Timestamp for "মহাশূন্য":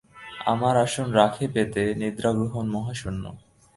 2.69-3.23